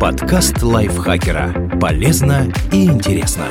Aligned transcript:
Подкаст 0.00 0.62
лайфхакера. 0.62 1.78
Полезно 1.80 2.52
и 2.70 2.84
интересно. 2.84 3.46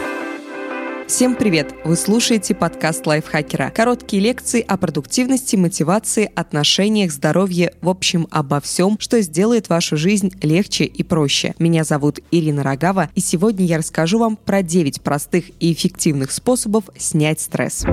Всем 1.07 1.35
привет! 1.35 1.73
Вы 1.83 1.95
слушаете 1.95 2.53
подкаст 2.53 3.07
лайфхакера. 3.07 3.71
Короткие 3.73 4.21
лекции 4.21 4.61
о 4.61 4.77
продуктивности, 4.77 5.55
мотивации, 5.55 6.31
отношениях, 6.35 7.11
здоровье, 7.11 7.73
в 7.81 7.89
общем, 7.89 8.27
обо 8.29 8.61
всем, 8.61 8.97
что 8.99 9.19
сделает 9.21 9.69
вашу 9.69 9.97
жизнь 9.97 10.33
легче 10.43 10.83
и 10.83 11.01
проще. 11.01 11.55
Меня 11.57 11.83
зовут 11.83 12.19
Ирина 12.29 12.61
Рогава, 12.61 13.09
и 13.15 13.21
сегодня 13.21 13.65
я 13.65 13.79
расскажу 13.79 14.19
вам 14.19 14.35
про 14.37 14.61
9 14.61 15.01
простых 15.01 15.45
и 15.59 15.73
эффективных 15.73 16.31
способов 16.31 16.83
снять 16.95 17.41
стресс. 17.41 17.85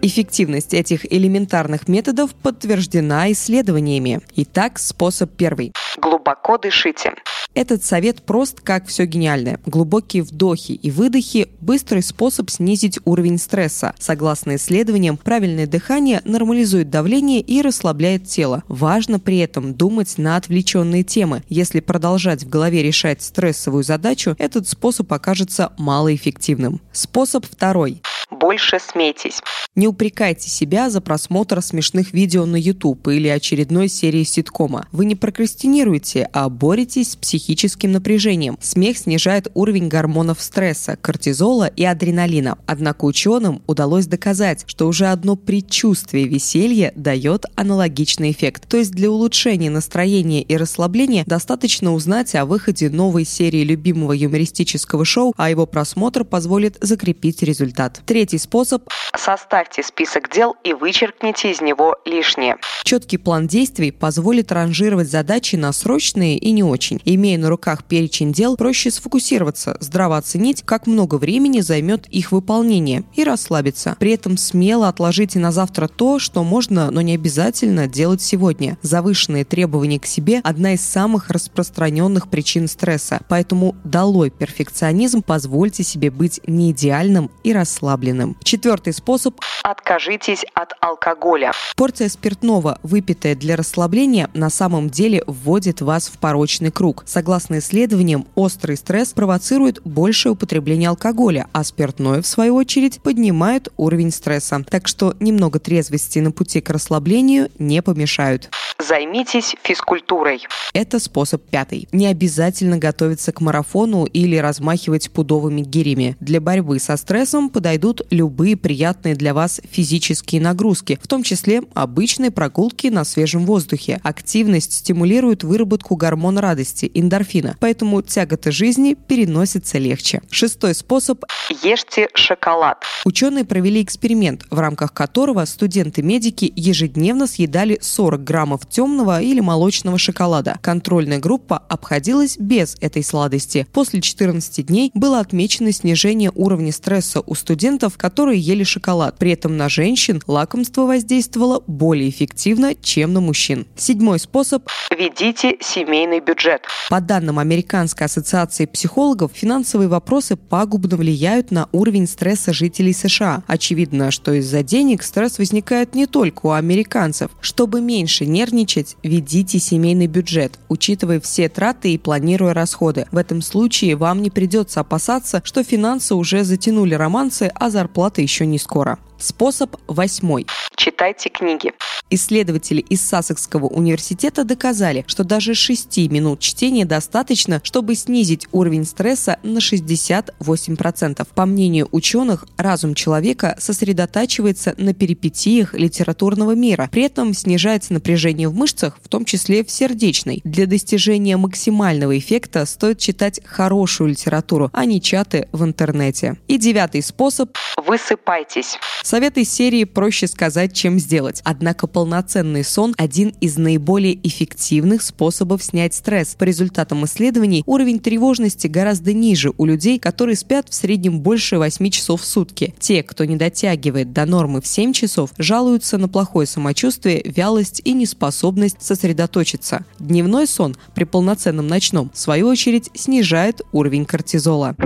Эффективность 0.00 0.74
этих 0.74 1.12
элементарных 1.12 1.88
методов 1.88 2.32
подтверждена 2.34 3.32
исследованиями. 3.32 4.20
Итак, 4.36 4.78
способ 4.78 5.32
первый. 5.32 5.72
Глубоко 6.00 6.56
дышите. 6.56 7.14
Этот 7.54 7.82
совет 7.82 8.22
прост, 8.22 8.60
как 8.60 8.86
все 8.86 9.06
гениальное. 9.06 9.58
Глубокие 9.66 10.22
вдохи 10.22 10.72
и 10.72 10.92
выдохи– 10.92 11.48
быстрый 11.60 12.04
способ 12.04 12.50
снизить 12.50 13.00
уровень 13.04 13.38
стресса. 13.38 13.94
Согласно 13.98 14.54
исследованиям, 14.54 15.16
правильное 15.16 15.66
дыхание 15.66 16.20
нормализует 16.24 16.90
давление 16.90 17.40
и 17.40 17.60
расслабляет 17.60 18.26
тело. 18.26 18.62
Важно 18.68 19.18
при 19.18 19.38
этом 19.38 19.74
думать 19.74 20.18
на 20.18 20.36
отвлеченные 20.36 21.02
темы. 21.02 21.42
Если 21.48 21.80
продолжать 21.80 22.44
в 22.44 22.48
голове 22.48 22.84
решать 22.84 23.22
стрессовую 23.22 23.82
задачу, 23.82 24.36
этот 24.38 24.68
способ 24.68 25.12
окажется 25.12 25.72
малоэффективным. 25.78 26.80
Способ 26.92 27.44
второй 27.44 28.00
больше 28.30 28.78
смейтесь. 28.78 29.40
Не 29.74 29.86
упрекайте 29.86 30.50
себя 30.50 30.90
за 30.90 31.00
просмотр 31.00 31.62
смешных 31.62 32.12
видео 32.12 32.46
на 32.46 32.56
YouTube 32.56 33.08
или 33.08 33.28
очередной 33.28 33.88
серии 33.88 34.24
ситкома. 34.24 34.86
Вы 34.92 35.04
не 35.04 35.14
прокрастинируете, 35.14 36.28
а 36.32 36.48
боретесь 36.48 37.12
с 37.12 37.16
психическим 37.16 37.92
напряжением. 37.92 38.58
Смех 38.60 38.98
снижает 38.98 39.48
уровень 39.54 39.88
гормонов 39.88 40.40
стресса, 40.40 40.96
кортизола 41.00 41.66
и 41.66 41.84
адреналина. 41.84 42.58
Однако 42.66 43.04
ученым 43.04 43.62
удалось 43.66 44.06
доказать, 44.06 44.64
что 44.66 44.88
уже 44.88 45.06
одно 45.06 45.36
предчувствие 45.36 46.26
веселья 46.26 46.92
дает 46.96 47.44
аналогичный 47.54 48.32
эффект. 48.32 48.68
То 48.68 48.76
есть 48.76 48.92
для 48.92 49.10
улучшения 49.10 49.70
настроения 49.70 50.42
и 50.42 50.56
расслабления 50.56 51.24
достаточно 51.26 51.94
узнать 51.94 52.34
о 52.34 52.44
выходе 52.44 52.90
новой 52.90 53.24
серии 53.24 53.62
любимого 53.64 54.12
юмористического 54.12 55.04
шоу, 55.04 55.32
а 55.36 55.50
его 55.50 55.66
просмотр 55.66 56.24
позволит 56.24 56.76
закрепить 56.80 57.42
результат. 57.42 58.00
Третий 58.18 58.38
способ– 58.38 58.82
составьте 59.16 59.84
список 59.84 60.28
дел 60.34 60.56
и 60.64 60.72
вычеркните 60.72 61.52
из 61.52 61.60
него 61.60 61.96
лишнее. 62.04 62.56
Четкий 62.82 63.16
план 63.16 63.46
действий 63.46 63.92
позволит 63.92 64.50
ранжировать 64.50 65.08
задачи 65.08 65.54
на 65.54 65.72
срочные 65.72 66.36
и 66.36 66.50
не 66.50 66.64
очень. 66.64 67.00
Имея 67.04 67.38
на 67.38 67.48
руках 67.48 67.84
перечень 67.84 68.32
дел, 68.32 68.56
проще 68.56 68.90
сфокусироваться, 68.90 69.76
здраво 69.78 70.16
оценить, 70.16 70.62
как 70.62 70.88
много 70.88 71.16
времени 71.16 71.60
займет 71.60 72.08
их 72.08 72.32
выполнение 72.32 73.04
и 73.14 73.22
расслабиться. 73.22 73.94
При 74.00 74.12
этом 74.12 74.36
смело 74.36 74.88
отложите 74.88 75.38
на 75.38 75.52
завтра 75.52 75.86
то, 75.86 76.18
что 76.18 76.42
можно, 76.42 76.90
но 76.90 77.02
не 77.02 77.14
обязательно 77.14 77.86
делать 77.86 78.22
сегодня. 78.22 78.78
Завышенные 78.82 79.44
требования 79.44 80.00
к 80.00 80.06
себе– 80.06 80.40
одна 80.44 80.72
из 80.74 80.80
самых 80.80 81.30
распространенных 81.30 82.28
причин 82.28 82.66
стресса, 82.66 83.20
поэтому 83.28 83.76
долой 83.84 84.30
перфекционизм, 84.30 85.22
позвольте 85.22 85.84
себе 85.84 86.10
быть 86.10 86.40
неидеальным 86.46 87.30
и 87.44 87.52
расслабленным 87.52 88.07
расслабленным. 88.08 88.36
Четвертый 88.42 88.92
способ– 88.92 89.40
откажитесь 89.62 90.44
от 90.54 90.72
алкоголя. 90.80 91.52
Порция 91.76 92.08
спиртного, 92.08 92.78
выпитая 92.82 93.34
для 93.34 93.56
расслабления, 93.56 94.30
на 94.34 94.50
самом 94.50 94.90
деле 94.90 95.22
вводит 95.26 95.80
вас 95.80 96.08
в 96.08 96.18
порочный 96.18 96.70
круг. 96.70 97.04
Согласно 97.06 97.58
исследованиям, 97.58 98.26
острый 98.34 98.76
стресс 98.76 99.12
провоцирует 99.12 99.80
большее 99.84 100.32
употребление 100.32 100.88
алкоголя, 100.88 101.46
а 101.52 101.64
спиртное, 101.64 102.22
в 102.22 102.26
свою 102.26 102.54
очередь, 102.56 103.00
поднимает 103.02 103.68
уровень 103.76 104.10
стресса. 104.10 104.64
Так 104.68 104.88
что 104.88 105.14
немного 105.20 105.58
трезвости 105.58 106.18
на 106.18 106.32
пути 106.32 106.60
к 106.60 106.70
расслаблению 106.70 107.50
не 107.58 107.82
помешают. 107.82 108.50
Займитесь 108.80 109.56
физкультурой. 109.64 110.46
Это 110.72 111.00
способ 111.00 111.42
пятый. 111.42 111.88
Не 111.90 112.06
обязательно 112.06 112.78
готовиться 112.78 113.32
к 113.32 113.40
марафону 113.40 114.04
или 114.04 114.36
размахивать 114.36 115.10
пудовыми 115.10 115.62
гирями. 115.62 116.16
Для 116.20 116.40
борьбы 116.40 116.78
со 116.78 116.96
стрессом 116.96 117.50
подойдут 117.50 117.97
любые 118.10 118.56
приятные 118.56 119.14
для 119.14 119.34
вас 119.34 119.60
физические 119.70 120.40
нагрузки, 120.40 120.98
в 121.02 121.06
том 121.06 121.22
числе 121.22 121.62
обычные 121.74 122.30
прогулки 122.30 122.88
на 122.88 123.04
свежем 123.04 123.46
воздухе. 123.46 124.00
Активность 124.02 124.72
стимулирует 124.72 125.44
выработку 125.44 125.96
гормона 125.96 126.40
радости– 126.40 126.90
эндорфина, 126.94 127.56
поэтому 127.60 128.02
тяготы 128.02 128.52
жизни 128.52 128.94
переносятся 128.94 129.78
легче. 129.78 130.22
Шестой 130.30 130.74
способ– 130.74 131.24
ешьте 131.62 132.08
шоколад. 132.14 132.82
Ученые 133.04 133.44
провели 133.44 133.82
эксперимент, 133.82 134.44
в 134.50 134.58
рамках 134.58 134.92
которого 134.92 135.44
студенты-медики 135.44 136.52
ежедневно 136.54 137.26
съедали 137.26 137.78
40 137.80 138.22
граммов 138.24 138.66
темного 138.68 139.20
или 139.20 139.40
молочного 139.40 139.98
шоколада. 139.98 140.58
Контрольная 140.60 141.18
группа 141.18 141.58
обходилась 141.58 142.36
без 142.38 142.76
этой 142.80 143.02
сладости. 143.02 143.66
После 143.72 144.00
14 144.00 144.66
дней 144.66 144.90
было 144.94 145.20
отмечено 145.20 145.72
снижение 145.72 146.30
уровня 146.34 146.72
стресса 146.72 147.22
у 147.24 147.34
студентов, 147.34 147.87
которые 147.96 148.40
ели 148.40 148.64
шоколад. 148.64 149.18
При 149.18 149.32
этом 149.32 149.56
на 149.56 149.68
женщин 149.68 150.20
лакомство 150.26 150.82
воздействовало 150.82 151.62
более 151.66 152.10
эффективно, 152.10 152.74
чем 152.74 153.12
на 153.12 153.20
мужчин. 153.20 153.66
Седьмой 153.76 154.18
способ– 154.18 154.68
ведите 154.98 155.56
семейный 155.60 156.20
бюджет. 156.20 156.62
По 156.90 157.00
данным 157.00 157.38
Американской 157.38 158.06
ассоциации 158.06 158.66
психологов, 158.66 159.32
финансовые 159.34 159.88
вопросы 159.88 160.36
пагубно 160.36 160.96
влияют 160.96 161.50
на 161.50 161.68
уровень 161.72 162.06
стресса 162.06 162.52
жителей 162.52 162.92
США. 162.92 163.42
Очевидно, 163.46 164.10
что 164.10 164.32
из-за 164.32 164.62
денег 164.62 165.02
стресс 165.02 165.38
возникает 165.38 165.94
не 165.94 166.06
только 166.06 166.46
у 166.46 166.50
американцев. 166.50 167.30
Чтобы 167.40 167.80
меньше 167.80 168.26
нервничать, 168.26 168.96
ведите 169.02 169.58
семейный 169.58 170.06
бюджет, 170.06 170.58
учитывая 170.68 171.20
все 171.20 171.48
траты 171.48 171.92
и 171.94 171.98
планируя 171.98 172.54
расходы. 172.54 173.06
В 173.12 173.16
этом 173.16 173.42
случае 173.42 173.96
вам 173.96 174.22
не 174.22 174.30
придется 174.30 174.80
опасаться, 174.80 175.40
что 175.44 175.62
финансы 175.62 176.14
уже 176.14 176.44
затянули 176.44 176.94
романсы, 176.94 177.50
а 177.54 177.70
зарплата 177.78 178.20
еще 178.22 178.44
не 178.44 178.58
скоро. 178.58 178.98
Способ 179.18 179.76
восьмой. 179.88 180.46
Читайте 180.76 181.28
книги. 181.28 181.72
Исследователи 182.10 182.80
из 182.80 183.02
Сассекского 183.02 183.66
университета 183.66 184.44
доказали, 184.44 185.04
что 185.08 185.24
даже 185.24 185.54
6 185.54 185.98
минут 186.10 186.40
чтения 186.40 186.84
достаточно, 186.84 187.60
чтобы 187.64 187.96
снизить 187.96 188.46
уровень 188.52 188.84
стресса 188.86 189.38
на 189.42 189.58
68%. 189.58 191.26
По 191.34 191.46
мнению 191.46 191.88
ученых, 191.90 192.46
разум 192.56 192.94
человека 192.94 193.56
сосредотачивается 193.58 194.74
на 194.78 194.94
перипетиях 194.94 195.74
литературного 195.74 196.52
мира. 196.52 196.88
При 196.90 197.02
этом 197.02 197.34
снижается 197.34 197.92
напряжение 197.92 198.48
в 198.48 198.54
мышцах, 198.54 198.98
в 199.02 199.08
том 199.08 199.24
числе 199.24 199.64
в 199.64 199.70
сердечной. 199.70 200.40
Для 200.44 200.66
достижения 200.66 201.36
максимального 201.36 202.16
эффекта 202.16 202.64
стоит 202.64 202.98
читать 202.98 203.40
хорошую 203.44 204.10
литературу, 204.10 204.70
а 204.72 204.84
не 204.84 205.02
чаты 205.02 205.48
в 205.52 205.64
интернете. 205.64 206.38
И 206.46 206.56
девятый 206.56 207.02
способ– 207.02 207.50
высыпайтесь. 207.76 208.78
Совет 209.08 209.38
из 209.38 209.50
серии 209.50 209.84
проще 209.84 210.26
сказать, 210.26 210.74
чем 210.74 210.98
сделать. 210.98 211.40
Однако 211.42 211.86
полноценный 211.86 212.62
сон– 212.62 212.94
один 212.98 213.30
из 213.40 213.56
наиболее 213.56 214.18
эффективных 214.22 215.00
способов 215.00 215.64
снять 215.64 215.94
стресс. 215.94 216.34
По 216.34 216.44
результатам 216.44 217.06
исследований, 217.06 217.62
уровень 217.64 218.00
тревожности 218.00 218.66
гораздо 218.66 219.14
ниже 219.14 219.54
у 219.56 219.64
людей, 219.64 219.98
которые 219.98 220.36
спят 220.36 220.66
в 220.68 220.74
среднем 220.74 221.20
больше 221.20 221.56
8 221.56 221.88
часов 221.88 222.20
в 222.20 222.26
сутки. 222.26 222.74
Те, 222.80 223.02
кто 223.02 223.24
не 223.24 223.36
дотягивает 223.36 224.12
до 224.12 224.26
нормы 224.26 224.60
в 224.60 224.66
7 224.66 224.92
часов, 224.92 225.30
жалуются 225.38 225.96
на 225.96 226.10
плохое 226.10 226.46
самочувствие, 226.46 227.22
вялость 227.24 227.80
и 227.86 227.94
неспособность 227.94 228.82
сосредоточиться. 228.82 229.86
Дневной 229.98 230.46
сон 230.46 230.76
при 230.94 231.04
полноценном 231.04 231.66
ночном, 231.66 232.10
в 232.12 232.18
свою 232.18 232.48
очередь, 232.48 232.90
снижает 232.92 233.62
уровень 233.72 234.04
кортизола. 234.04 234.76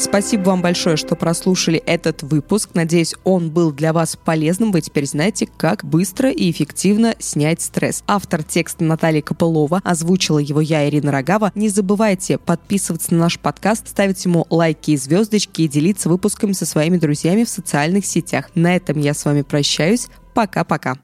Спасибо 0.00 0.44
вам 0.44 0.62
большое, 0.62 0.96
что 0.96 1.14
прослушали 1.14 1.78
этот 1.78 2.22
выпуск. 2.22 2.70
Надеюсь, 2.72 3.14
он 3.22 3.50
был 3.50 3.70
для 3.70 3.92
вас 3.92 4.16
полезным. 4.16 4.72
Вы 4.72 4.80
теперь 4.80 5.04
знаете, 5.04 5.46
как 5.58 5.84
быстро 5.84 6.30
и 6.30 6.50
эффективно 6.50 7.14
снять 7.18 7.60
стресс. 7.60 8.02
Автор 8.06 8.42
текста 8.42 8.82
Наталья 8.82 9.20
Копылова, 9.20 9.82
озвучила 9.84 10.38
его 10.38 10.62
я, 10.62 10.88
Ирина 10.88 11.12
Рогава. 11.12 11.52
Не 11.54 11.68
забывайте 11.68 12.38
подписываться 12.38 13.12
на 13.12 13.20
наш 13.20 13.38
подкаст, 13.38 13.88
ставить 13.88 14.24
ему 14.24 14.46
лайки 14.48 14.92
и 14.92 14.96
звездочки 14.96 15.62
и 15.62 15.68
делиться 15.68 16.08
выпусками 16.08 16.52
со 16.52 16.64
своими 16.64 16.96
друзьями 16.96 17.44
в 17.44 17.50
социальных 17.50 18.06
сетях. 18.06 18.50
На 18.54 18.76
этом 18.76 18.98
я 18.98 19.12
с 19.12 19.22
вами 19.26 19.42
прощаюсь. 19.42 20.08
Пока-пока. 20.32 20.96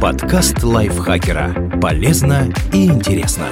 Подкаст 0.00 0.62
лайфхакера. 0.62 1.78
Полезно 1.80 2.54
и 2.72 2.86
интересно. 2.86 3.48